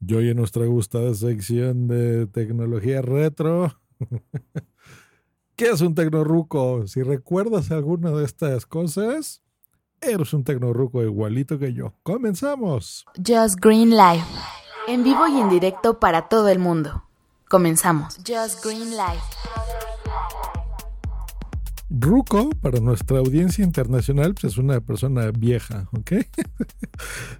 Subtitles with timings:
[0.00, 3.78] Yo y en nuestra gustada sección de tecnología retro.
[5.56, 6.86] ¿Qué es un tecnorruco?
[6.86, 9.42] Si recuerdas alguna de estas cosas,
[10.00, 11.92] eres un tecnorruco igualito que yo.
[12.02, 13.04] ¡Comenzamos!
[13.16, 14.24] Just Green Live.
[14.88, 17.04] En vivo y en directo para todo el mundo.
[17.50, 18.16] Comenzamos.
[18.26, 19.20] Just Green Live.
[21.90, 26.12] Ruco, para nuestra audiencia internacional, pues es una persona vieja, ¿ok?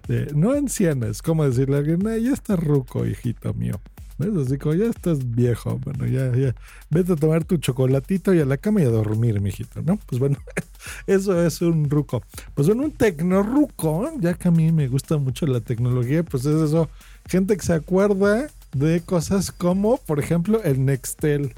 [0.35, 3.79] no anciana, es como decirle a alguien, ah, ya estás ruco, hijito mío.
[4.17, 4.45] ¿Ves?
[4.45, 6.53] Así como ya estás viejo, bueno, ya, ya,
[6.89, 9.97] vete a tomar tu chocolatito y a la cama y a dormir, mijito, ¿no?
[10.05, 10.37] Pues bueno,
[11.07, 12.21] eso es un ruco.
[12.53, 16.61] Pues bueno, un tecnorruco, ya que a mí me gusta mucho la tecnología, pues es
[16.61, 16.89] eso,
[17.25, 21.53] gente que se acuerda de cosas como, por ejemplo, el Nextel,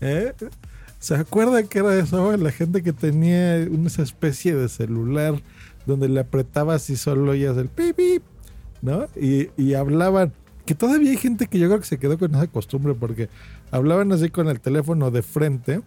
[0.00, 0.32] ¿eh?
[0.98, 2.36] ¿Se acuerda que era eso?
[2.36, 5.40] La gente que tenía una especie de celular
[5.86, 8.22] donde le apretabas y solo oías el pip, pip
[8.82, 9.06] ¿no?
[9.16, 10.32] Y, y, hablaban.
[10.66, 13.28] Que todavía hay gente que yo creo que se quedó con esa costumbre porque
[13.70, 15.80] hablaban así con el teléfono de frente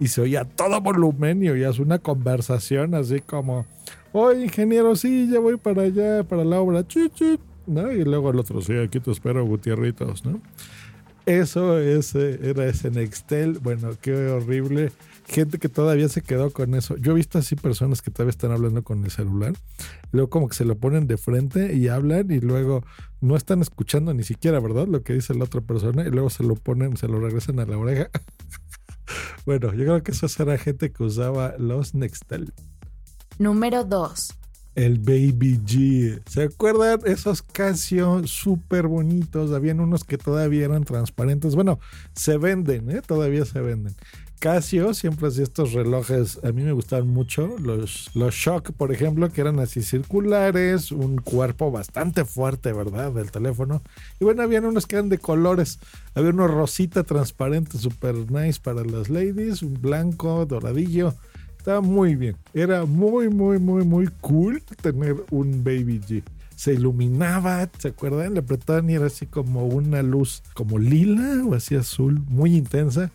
[0.00, 3.66] y se oía todo volumen y oías una conversación así como,
[4.12, 7.92] oye ingeniero, sí, ya voy para allá, para la obra, chuchu, ¿no?
[7.92, 10.40] Y luego el otro, sí, aquí te espero, Gutierritos, ¿no?
[11.28, 13.58] Eso ese, era ese Nextel.
[13.58, 14.92] Bueno, qué horrible.
[15.26, 16.96] Gente que todavía se quedó con eso.
[16.96, 19.52] Yo he visto así personas que todavía están hablando con el celular.
[20.10, 22.82] Luego como que se lo ponen de frente y hablan y luego
[23.20, 24.86] no están escuchando ni siquiera, ¿verdad?
[24.88, 27.66] Lo que dice la otra persona y luego se lo ponen, se lo regresan a
[27.66, 28.08] la oreja.
[29.44, 32.54] bueno, yo creo que eso era gente que usaba los Nextel.
[33.38, 34.37] Número 2
[34.78, 36.20] el Baby G.
[36.26, 37.00] ¿Se acuerdan?
[37.04, 39.50] Esos Casio súper bonitos.
[39.50, 41.56] Habían unos que todavía eran transparentes.
[41.56, 41.80] Bueno,
[42.14, 43.02] se venden, ¿eh?
[43.04, 43.96] Todavía se venden.
[44.38, 49.28] Casio siempre hacía estos relojes, a mí me gustaban mucho, los, los Shock, por ejemplo,
[49.30, 53.10] que eran así circulares, un cuerpo bastante fuerte, ¿verdad?
[53.10, 53.82] Del teléfono.
[54.20, 55.80] Y bueno, habían unos que eran de colores,
[56.14, 61.16] había uno rosita transparente, super nice para las ladies, un blanco, doradillo,
[61.68, 62.34] estaba muy bien.
[62.54, 66.22] Era muy, muy, muy, muy cool tener un Baby G.
[66.56, 68.32] Se iluminaba, ¿se acuerdan?
[68.32, 73.10] Le apretaban y era así como una luz como lila o así azul, muy intensa.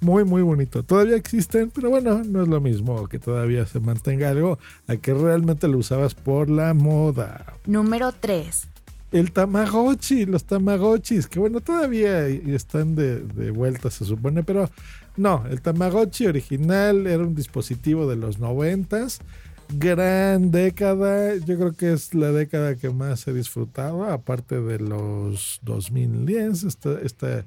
[0.00, 0.84] Muy, muy bonito.
[0.84, 5.12] Todavía existen, pero bueno, no es lo mismo que todavía se mantenga algo a que
[5.12, 7.54] realmente lo usabas por la moda.
[7.66, 8.68] Número 3
[9.12, 14.68] el Tamagotchi, los Tamagotchis, que bueno, todavía están de, de, vuelta, se supone, pero
[15.16, 19.20] no, el Tamagotchi original era un dispositivo de los noventas.
[19.68, 25.58] Gran década, yo creo que es la década que más he disfrutado, aparte de los
[25.62, 26.64] 2010.
[26.64, 27.44] Esta, esta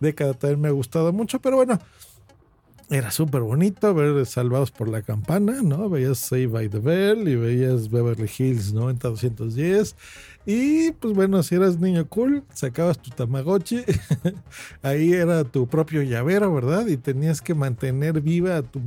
[0.00, 1.78] década también me ha gustado mucho, pero bueno,
[2.90, 5.90] era súper bonito ver Salvados por la Campana, ¿no?
[5.90, 9.94] Veías Save by the Bell y veías Beverly Hills 90210.
[10.46, 13.84] Y pues bueno, si eras niño cool, sacabas tu Tamagotchi.
[14.82, 16.86] Ahí era tu propio llavero, ¿verdad?
[16.86, 18.80] Y tenías que mantener viva a tu,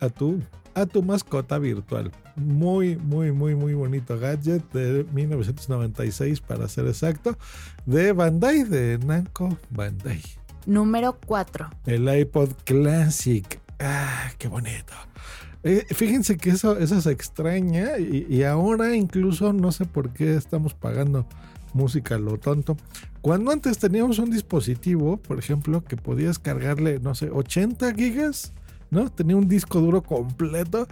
[0.00, 0.40] a tu,
[0.74, 2.10] a tu mascota virtual.
[2.34, 7.38] Muy, muy, muy, muy bonito gadget de 1996, para ser exacto,
[7.86, 10.20] de Bandai, de Namco Bandai.
[10.66, 11.70] Número 4.
[11.86, 13.60] El iPod Classic.
[13.78, 14.94] Ah, qué bonito.
[15.62, 20.74] Eh, fíjense que eso, eso se extraña y, ahora incluso no sé por qué estamos
[20.74, 21.26] pagando
[21.72, 22.76] música lo tonto.
[23.22, 28.52] Cuando antes teníamos un dispositivo, por ejemplo, que podías cargarle, no sé, 80 gigas,
[28.90, 29.10] ¿no?
[29.10, 30.86] Tenía un disco duro completo.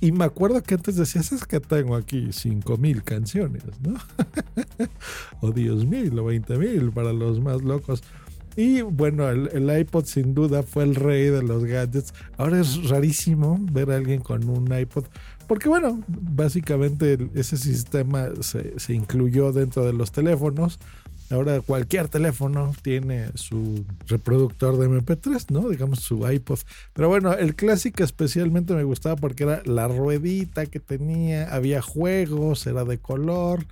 [0.00, 3.94] Y me acuerdo que antes decías, es que tengo aquí 5000 canciones, ¿no?
[5.40, 8.02] o 10.000 o 20.000 para los más locos.
[8.56, 12.14] Y bueno, el, iPod sin duda fue el rey de los gadgets.
[12.38, 15.04] Ahora es rarísimo ver a alguien con un iPod.
[15.46, 20.78] Porque bueno, básicamente ese sistema se, se incluyó dentro de los teléfonos.
[21.28, 25.68] Ahora cualquier teléfono tiene su reproductor de MP3, ¿no?
[25.68, 26.60] Digamos su iPod.
[26.94, 32.66] Pero bueno, el clásico especialmente me gustaba porque era la ruedita que tenía, había juegos,
[32.66, 33.66] era de color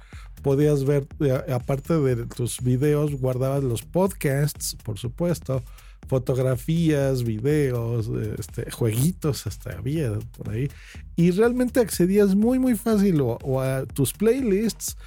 [0.44, 5.62] podías ver, eh, aparte de tus videos, guardabas los podcasts, por supuesto,
[6.06, 10.70] fotografías, videos, este, jueguitos, hasta había por ahí.
[11.16, 14.98] Y realmente accedías muy, muy fácil o, a tus playlists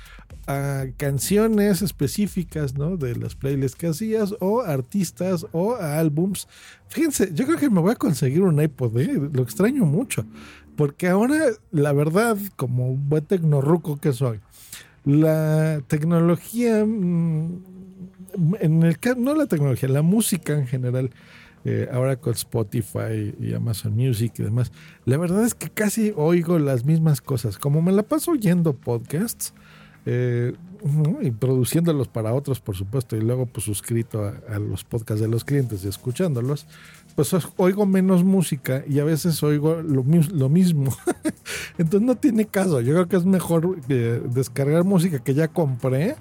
[0.47, 2.97] a canciones específicas, ¿no?
[2.97, 6.47] De las playlists que hacías, o artistas, o a álbums.
[6.87, 9.29] Fíjense, yo creo que me voy a conseguir un iPod, ¿eh?
[9.31, 10.25] lo extraño mucho.
[10.75, 11.37] Porque ahora,
[11.71, 14.39] la verdad, como buen tecnorruco que soy,
[15.07, 17.63] la tecnología, mm,
[18.59, 21.11] en el no la tecnología, la música en general,
[21.63, 24.73] eh, ahora con Spotify y Amazon Music y demás,
[25.05, 27.57] la verdad es que casi oigo las mismas cosas.
[27.57, 29.53] Como me la paso oyendo podcasts,
[30.09, 30.53] eh,
[31.21, 35.43] y produciéndolos para otros, por supuesto, y luego pues suscrito a, los podcasts de los
[35.43, 36.65] clientes y escuchándolos,
[37.13, 40.95] pues oigo menos música y a veces oigo lo, lo mismo.
[41.77, 42.79] Entonces no tiene caso.
[42.79, 46.15] Yo creo que es mejor eh, descargar música que ya compré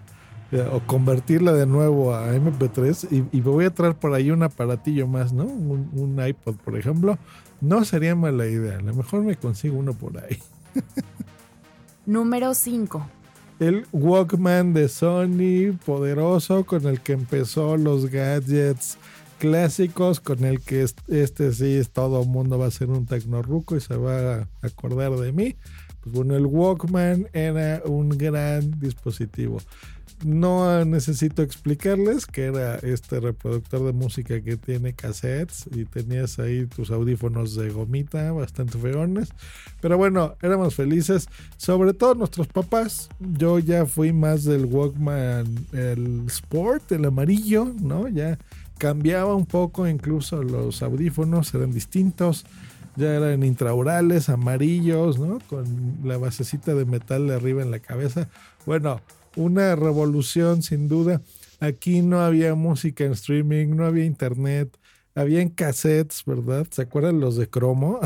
[0.51, 4.43] eh, o convertirla de nuevo a MP3 y, me voy a traer por ahí un
[4.43, 5.45] aparatillo más, ¿no?
[5.45, 7.19] Un, un iPod, por ejemplo.
[7.61, 8.79] No sería mala idea.
[8.79, 10.39] A lo mejor me consigo uno por ahí.
[12.07, 13.16] Número 5
[13.59, 18.99] el Walkman de Sony poderoso con el que empezó los gadgets
[19.39, 23.97] clásicos con el que este sí todo mundo va a ser un tecnorruco y se
[23.97, 25.57] va a acordar de mí.
[26.03, 29.59] Pues bueno, el Walkman era un gran dispositivo.
[30.25, 36.67] No necesito explicarles que era este reproductor de música que tiene cassettes y tenías ahí
[36.67, 39.29] tus audífonos de gomita bastante feones.
[39.81, 41.29] Pero bueno, éramos felices,
[41.59, 43.11] sobre todo nuestros papás.
[43.21, 48.09] Yo ya fui más del Walkman, el Sport, el amarillo, ¿no?
[48.09, 48.39] Ya
[48.79, 52.47] cambiaba un poco, incluso los audífonos eran distintos.
[52.97, 55.41] Ya eran intraurales, amarillos, ¿no?
[55.51, 58.31] Con la basecita de metal de arriba en la cabeza.
[58.65, 59.03] Bueno,
[59.37, 61.23] una revolución sin duda.
[61.61, 64.77] Aquí no había música en streaming, no había internet,
[65.15, 66.67] había cassettes, ¿verdad?
[66.71, 68.01] ¿Se acuerdan los de cromo?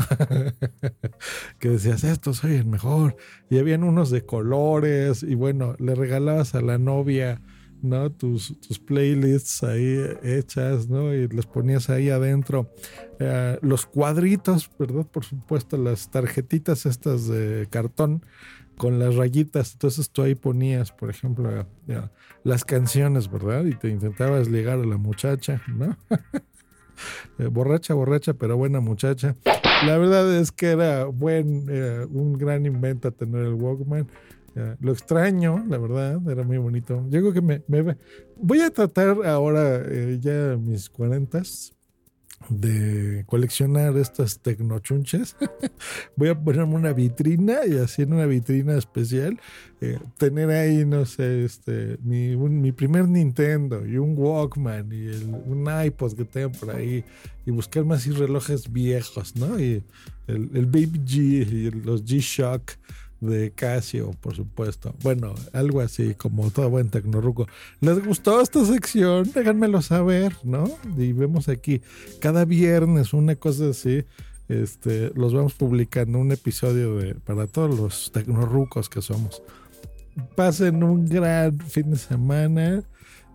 [1.59, 3.17] que decías, esto soy el mejor.
[3.49, 7.41] Y habían unos de colores y bueno, le regalabas a la novia,
[7.81, 8.09] ¿no?
[8.11, 11.13] Tus, tus playlists ahí hechas, ¿no?
[11.13, 12.71] Y les ponías ahí adentro
[13.19, 15.05] eh, los cuadritos, ¿verdad?
[15.05, 18.23] Por supuesto, las tarjetitas estas de cartón
[18.81, 19.73] con las rayitas.
[19.73, 21.67] Entonces tú ahí ponías, por ejemplo,
[22.43, 23.63] las canciones, ¿verdad?
[23.65, 25.95] Y te intentabas ligar a la muchacha, ¿no?
[27.39, 29.35] Eh, borracha, borracha, pero buena muchacha.
[29.87, 31.67] La verdad es que era buen,
[32.11, 34.07] un gran invento tener el Walkman.
[34.79, 37.03] lo extraño, la verdad, era muy bonito.
[37.09, 37.97] Yo creo que me,
[38.35, 41.73] voy a tratar ahora eh, ya mis cuarentas
[42.49, 45.35] de coleccionar estas tecnochunches.
[46.15, 49.39] Voy a ponerme una vitrina y así en una vitrina especial
[49.79, 55.67] eh, tener ahí, no sé, este, mi, mi, primer Nintendo y un Walkman y un
[55.85, 57.03] iPod que tengo por ahí
[57.45, 59.59] y buscar más y relojes viejos, ¿no?
[59.59, 59.83] Y
[60.27, 62.73] el, el Baby G y los G-Shock
[63.21, 64.93] de Casio, por supuesto.
[65.03, 67.47] Bueno, algo así como todo buen tecnorruco.
[67.79, 69.31] ¿Les gustó esta sección?
[69.33, 70.69] Déjenmelo saber, ¿no?
[70.97, 71.81] Y vemos aquí
[72.19, 74.03] cada viernes una cosa así.
[74.49, 79.41] Este, los vamos publicando un episodio de para todos los tecnorrucos que somos.
[80.35, 82.83] Pasen un gran fin de semana,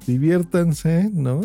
[0.07, 1.41] diviértanse, ¿no?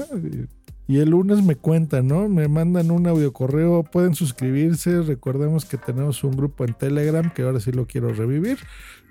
[0.92, 2.28] Y el lunes me cuentan, ¿no?
[2.28, 5.02] Me mandan un audio correo, pueden suscribirse.
[5.04, 8.58] Recordemos que tenemos un grupo en Telegram que ahora sí lo quiero revivir.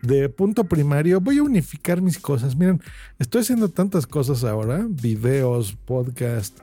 [0.03, 2.55] De punto primario, voy a unificar mis cosas.
[2.55, 2.83] Miren,
[3.19, 6.59] estoy haciendo tantas cosas ahora: videos, podcast,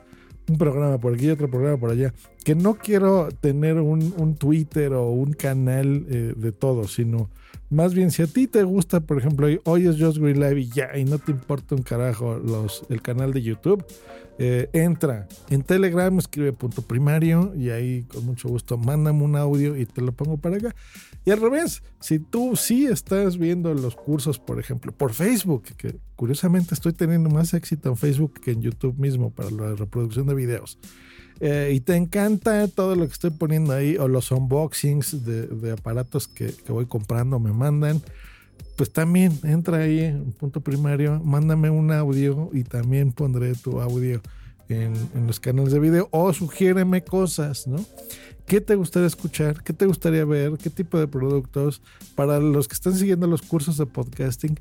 [0.48, 5.10] un programa por aquí, otro programa por allá, que no quiero tener un, Twitter o
[5.10, 7.28] un canal eh, de todo, sino
[7.70, 10.68] más bien, si a ti te gusta, por ejemplo, hoy es Just Green Live y
[10.68, 13.84] ya, y no te importa un carajo los, el canal de YouTube,
[14.40, 19.76] eh, entra en Telegram, escribe punto primario y ahí con mucho gusto mándame un audio
[19.76, 20.76] y te lo pongo para acá.
[21.24, 25.96] Y al revés, si tú sí estás viendo los cursos, por ejemplo, por Facebook, que
[26.14, 30.34] curiosamente estoy teniendo más éxito en Facebook que en YouTube mismo para la reproducción de
[30.34, 30.78] videos.
[31.40, 36.26] Eh, y te encanta todo lo que estoy poniendo ahí o los unboxings de, aparatos
[36.26, 38.02] que, voy comprando me mandan,
[38.76, 44.20] pues también entra ahí en punto primario, mándame un audio y también pondré tu audio
[44.68, 44.94] en,
[45.26, 47.84] los canales de video o sugiéreme cosas, ¿no?
[48.46, 49.62] ¿Qué te gustaría escuchar?
[49.62, 50.52] ¿Qué te gustaría ver?
[50.56, 51.82] ¿Qué tipo de productos?
[52.14, 54.58] Para los que están siguiendo los cursos de podcasting,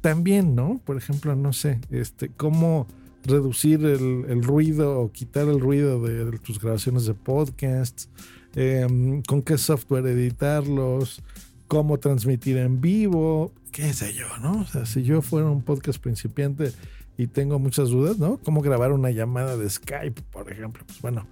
[0.00, 0.80] también, ¿no?
[0.84, 2.86] Por ejemplo, no sé, este, cómo
[3.26, 8.08] reducir el, ruido o quitar el ruido de, tus grabaciones de podcasts,
[8.54, 11.22] em, con qué software editarlos,
[11.68, 14.60] cómo transmitir en vivo, qué sé yo, ¿no?
[14.60, 16.72] O sea, si yo fuera un podcast principiante
[17.18, 18.38] y tengo muchas dudas, ¿no?
[18.38, 20.84] Cómo grabar una llamada de Skype, por ejemplo.
[20.86, 21.26] Pues bueno,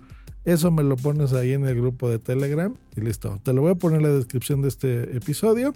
[0.44, 3.40] eso me lo pones ahí en el grupo de Telegram y listo.
[3.42, 5.72] Te lo voy a poner en la descripción de este episodio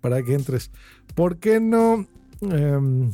[0.00, 0.70] para que entres.
[1.14, 2.06] ¿Por qué no
[2.42, 3.12] em,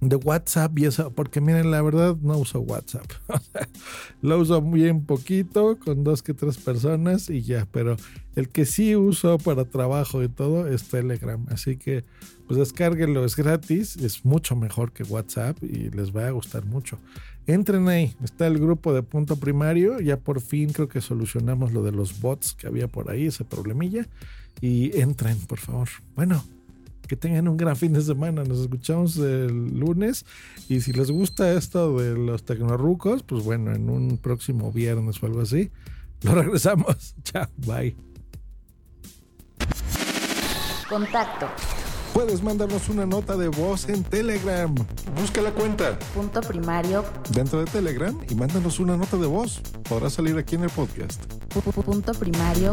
[0.00, 3.06] de WhatsApp y eso, porque miren, la verdad no uso WhatsApp.
[4.22, 7.96] Lo uso bien poquito, con dos que tres personas y ya, pero
[8.34, 11.44] el que sí uso para trabajo y todo es Telegram.
[11.50, 12.04] Así que
[12.46, 16.98] pues descárguenlo, es gratis, es mucho mejor que WhatsApp y les va a gustar mucho.
[17.46, 21.82] Entren ahí, está el grupo de punto primario, ya por fin creo que solucionamos lo
[21.82, 24.06] de los bots que había por ahí, ese problemilla.
[24.60, 25.88] Y entren, por favor.
[26.16, 26.44] Bueno,
[27.10, 28.44] que tengan un gran fin de semana.
[28.44, 30.24] Nos escuchamos el lunes.
[30.68, 35.26] Y si les gusta esto de los tecnorrucos, pues bueno, en un próximo viernes o
[35.26, 35.72] algo así,
[36.22, 37.16] lo regresamos.
[37.24, 37.96] Chao, bye.
[40.88, 41.48] Contacto.
[42.14, 44.72] Puedes mandarnos una nota de voz en Telegram.
[45.20, 45.98] Busca la cuenta.
[46.14, 47.04] Punto primario.
[47.30, 49.60] Dentro de Telegram y mándanos una nota de voz.
[49.88, 51.20] Podrá salir aquí en el podcast.
[51.84, 52.72] Punto primario.